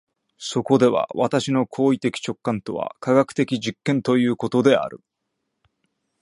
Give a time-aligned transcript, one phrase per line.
[0.39, 5.01] そこでは私の行為的直観とは科学的実験ということである。